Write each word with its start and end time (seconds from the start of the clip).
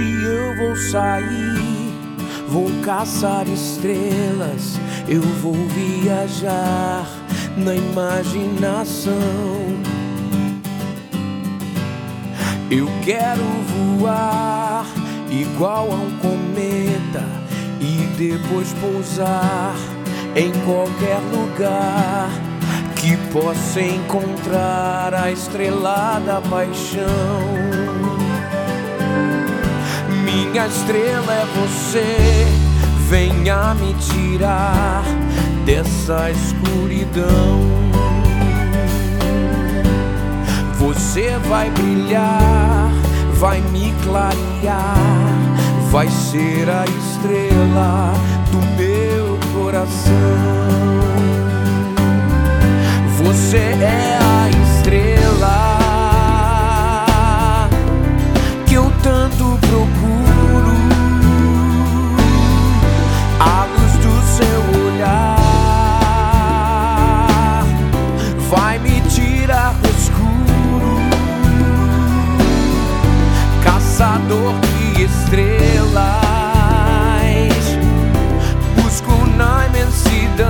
noite 0.00 0.24
eu 0.24 0.56
vou 0.56 0.76
sair, 0.76 1.92
vou 2.48 2.70
caçar 2.82 3.46
estrelas, 3.48 4.78
eu 5.06 5.20
vou 5.20 5.54
viajar 5.54 7.06
na 7.56 7.74
imaginação. 7.74 9.12
Eu 12.70 12.88
quero 13.04 13.42
voar 13.98 14.86
igual 15.30 15.90
a 15.90 15.96
um 15.96 16.10
cometa 16.18 17.24
e 17.80 18.06
depois 18.16 18.72
pousar 18.74 19.74
em 20.36 20.52
qualquer 20.64 21.18
lugar 21.32 22.30
que 22.94 23.16
possa 23.32 23.80
encontrar 23.80 25.14
a 25.14 25.32
estrelada 25.32 26.40
paixão. 26.42 28.19
Minha 30.32 30.68
estrela 30.68 31.32
é 31.32 31.44
você, 31.56 32.46
venha 33.08 33.74
me 33.74 33.94
tirar 33.94 35.02
dessa 35.66 36.30
escuridão. 36.30 37.60
Você 40.78 41.36
vai 41.48 41.68
brilhar, 41.70 42.92
vai 43.40 43.60
me 43.72 43.92
clarear, 44.04 44.96
vai 45.90 46.08
ser 46.08 46.70
a 46.70 46.84
estrela 46.84 48.12
do 48.52 48.60
meu 48.80 49.36
coração. 49.52 50.14
Você 53.18 53.56
é 53.56 54.09
do 69.50 69.88
escuro. 69.98 71.00
Caçador 73.64 74.54
de 74.60 75.02
estrelas, 75.04 76.04
busco 78.76 79.26
na 79.36 79.66
imensidão 79.66 80.46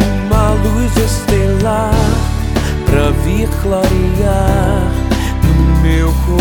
uma 0.00 0.50
luz 0.64 0.96
estelar 0.96 1.94
pra 2.86 3.10
vir 3.24 3.48
clarear 3.62 4.90
no 5.44 5.54
meu 5.80 6.08
coração. 6.26 6.31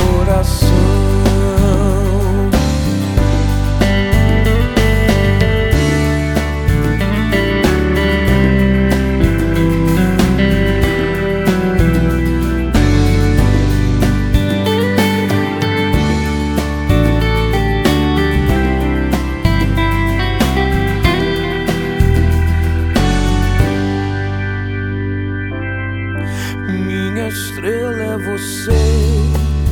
É 28.11 28.17
você, 28.17 28.72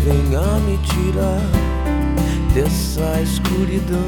venha 0.05 0.41
me 0.65 0.77
tirar 0.77 1.41
dessa 2.53 3.21
escuridão. 3.21 3.99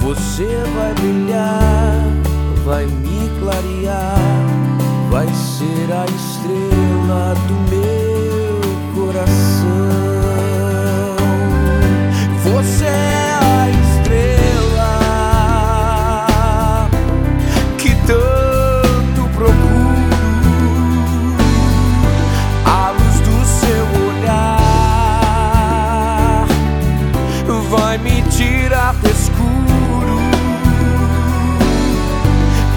Você 0.00 0.46
vai 0.74 0.94
brilhar, 0.94 2.00
vai 2.64 2.86
me 2.86 3.30
clarear, 3.40 4.18
vai 5.10 5.28
ser 5.28 5.92
a 5.92 6.06
estrela 6.06 7.34
do 7.46 7.54
meu 7.70 7.99
do 28.92 29.08
escuro. 29.10 30.18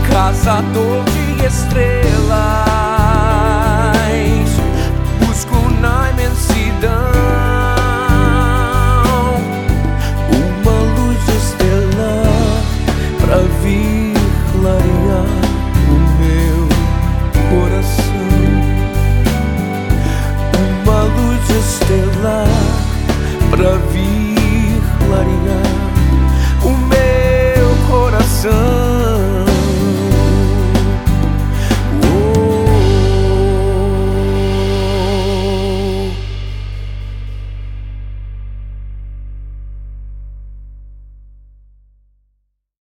Caçador 0.10 1.04
de 1.06 1.46
estrelas. 1.46 2.73